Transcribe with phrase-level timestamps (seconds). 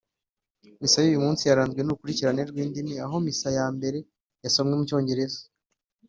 [0.81, 3.97] Misa y’uyu munsi yaranzwe n’urukurikirane rw’indimi aho isomo rya mbere
[4.37, 5.39] ryasomwe mu Cyongereza